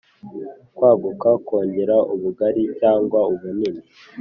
[0.75, 3.81] kwagura: kongera ubugari cyangwa ubunini.